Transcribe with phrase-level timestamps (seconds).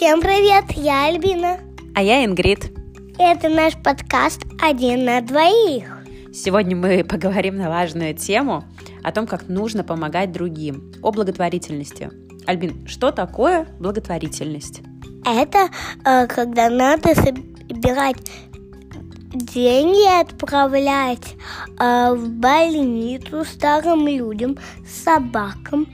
[0.00, 1.58] Всем привет, я Альбина.
[1.94, 2.72] А я Ингрид.
[3.18, 5.94] Это наш подкаст «Один на двоих».
[6.32, 8.64] Сегодня мы поговорим на важную тему
[9.02, 12.10] о том, как нужно помогать другим, о благотворительности.
[12.46, 14.80] Альбин, что такое благотворительность?
[15.26, 15.68] Это
[16.06, 18.16] э, когда надо собирать
[19.34, 21.34] деньги отправлять
[21.78, 24.56] э, в больницу старым людям,
[24.88, 25.86] собакам,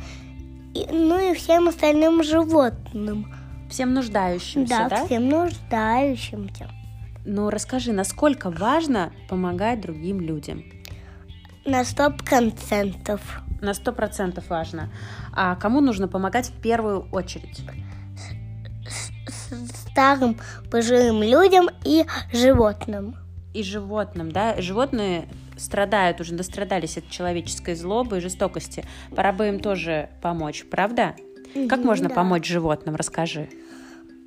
[0.74, 3.27] и, ну и всем остальным животным.
[3.70, 4.88] Всем нуждающимся, да?
[4.88, 6.69] Да, всем нуждающимся.
[7.24, 10.65] Ну, расскажи, насколько важно помогать другим людям?
[11.65, 13.21] На сто процентов.
[13.60, 14.93] На сто процентов важно.
[15.33, 17.65] А кому нужно помогать в первую очередь?
[19.91, 20.38] Старым
[20.71, 23.16] пожилым людям и животным.
[23.52, 24.60] И животным, да?
[24.60, 28.85] Животные страдают, уже настрадались от человеческой злобы и жестокости.
[29.16, 31.16] Пора бы им тоже помочь, правда?
[31.68, 32.15] Как можно да.
[32.15, 32.96] помочь животным?
[32.96, 33.48] Расскажи.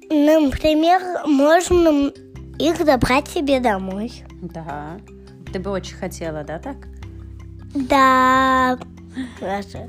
[0.10, 2.12] Например, можно
[2.58, 4.12] их забрать себе домой.
[4.42, 4.98] Да.
[5.52, 6.78] Ты бы очень хотела, да, так?
[7.74, 8.78] Да.
[9.40, 9.88] Хорошо.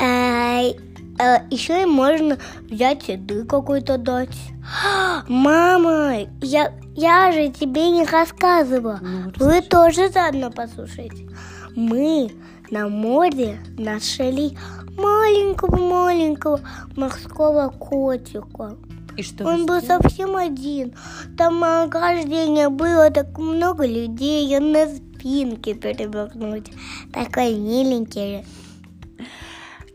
[0.00, 0.72] Э,
[1.18, 4.36] э, еще и можно взять еды какой-то дать.
[5.28, 8.98] Мама, я, я же тебе не рассказывала.
[9.02, 11.28] Ну, Вы тоже заодно послушайте.
[11.74, 12.32] Мы
[12.70, 14.56] на море нашли
[14.96, 16.60] маленького-маленького
[16.96, 18.76] морского котика.
[19.16, 20.02] И что Он был сделали?
[20.02, 20.94] совсем один.
[21.38, 26.70] Там ограждение было так много людей, он на спинке перевернуть.
[27.12, 28.44] Такой миленький.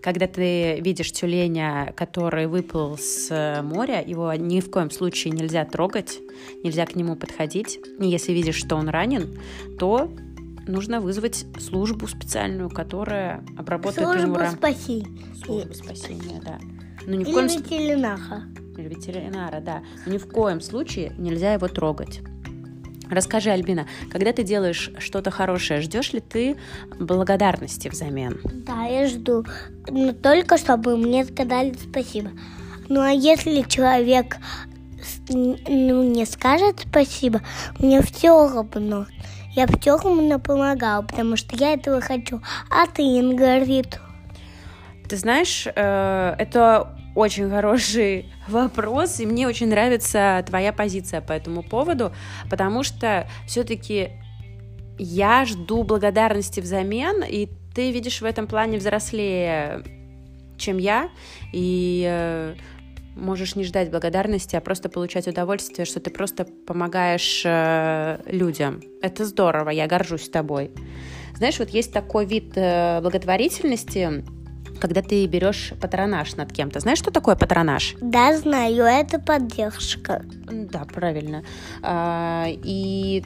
[0.01, 5.63] Когда ты видишь тюленя, который выплыл с э, моря, его ни в коем случае нельзя
[5.63, 6.19] трогать,
[6.63, 7.79] нельзя к нему подходить.
[7.99, 9.39] И если видишь, что он ранен,
[9.77, 10.09] то
[10.67, 14.51] нужно вызвать службу специальную, которая обработает Службу ран.
[14.51, 15.07] спасения.
[15.43, 16.59] Службу спасения, да.
[17.05, 18.43] Ну, ни в коем ветеринара.
[18.77, 19.81] Или ветеринара, да.
[20.05, 22.21] Но ни в коем случае нельзя его трогать.
[23.09, 26.55] Расскажи, Альбина, когда ты делаешь что-то хорошее, ждешь ли ты
[26.97, 28.39] благодарности взамен?
[28.65, 29.43] Да, я жду.
[29.89, 32.31] Но только чтобы мне сказали спасибо.
[32.87, 34.37] Ну а если человек
[35.29, 37.41] не скажет спасибо,
[37.79, 39.05] мне все равно.
[39.53, 42.41] Я все равно помогала, потому что я этого хочу.
[42.69, 43.99] А ты, Ингрид?
[45.09, 51.63] Ты знаешь, э, это очень хороший вопрос, и мне очень нравится твоя позиция по этому
[51.63, 52.13] поводу,
[52.49, 54.11] потому что все-таки
[54.97, 59.83] я жду благодарности взамен, и ты видишь в этом плане взрослее,
[60.57, 61.09] чем я,
[61.51, 62.55] и э,
[63.15, 68.81] можешь не ждать благодарности, а просто получать удовольствие, что ты просто помогаешь э, людям.
[69.01, 70.71] Это здорово, я горжусь тобой.
[71.35, 74.23] Знаешь, вот есть такой вид э, благотворительности,
[74.79, 76.79] когда ты берешь патронаж над кем-то.
[76.79, 77.95] Знаешь, что такое патронаж?
[78.01, 80.25] Да, знаю, это поддержка.
[80.51, 81.43] Да, правильно.
[81.83, 83.23] А, И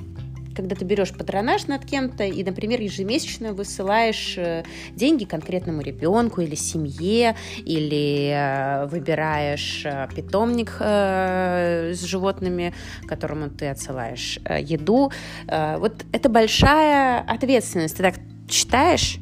[0.56, 6.56] когда ты берешь патронаж над кем-то и, например, ежемесячно высылаешь э, деньги конкретному ребенку или
[6.56, 12.74] семье, или э, выбираешь э, питомник с животными,
[13.08, 15.12] которому ты отсылаешь еду.
[15.48, 17.98] Вот это большая ответственность.
[17.98, 18.16] Ты так
[18.50, 19.18] считаешь?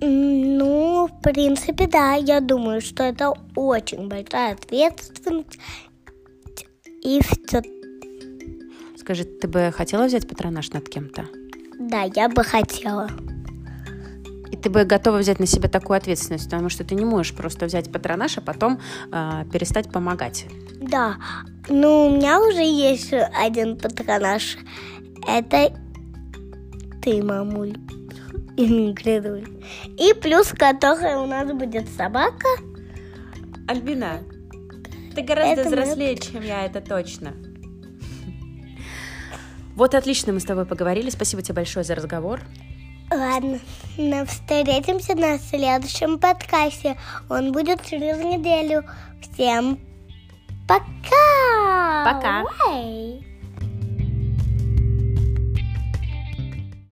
[0.00, 5.58] Ну, в принципе, да, я думаю, что это очень большая ответственность.
[7.02, 7.62] И все.
[9.08, 11.24] Скажи, ты бы хотела взять патронаж над кем-то?
[11.78, 13.08] Да, я бы хотела.
[14.52, 17.64] И ты бы готова взять на себя такую ответственность, потому что ты не можешь просто
[17.64, 18.78] взять патронаж, а потом
[19.10, 20.44] э, перестать помогать.
[20.78, 21.16] Да,
[21.70, 24.58] ну у меня уже есть один патронаж.
[25.26, 25.72] Это
[27.00, 27.78] ты, мамуль.
[28.58, 32.46] И плюс, которая у нас будет собака.
[33.66, 34.18] Альбина,
[35.14, 37.32] ты гораздо Это взрослее, чем я, это точно.
[39.78, 41.08] Вот отлично мы с тобой поговорили.
[41.08, 42.40] Спасибо тебе большое за разговор.
[43.12, 43.60] Ладно,
[43.96, 46.98] ну, встретимся на следующем подкасте.
[47.30, 48.82] Он будет через неделю.
[49.22, 49.78] Всем
[50.66, 52.12] пока!
[52.12, 52.44] Пока.
[52.66, 53.24] Ой.